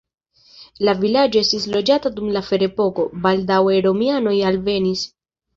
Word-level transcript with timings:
La 0.87 0.93
vilaĝo 1.01 1.43
estis 1.45 1.67
loĝata 1.75 2.11
dum 2.17 2.31
la 2.37 2.43
ferepoko, 2.49 3.07
baldaŭe 3.27 3.79
romianoj 3.89 4.37
alvenis. 4.53 5.07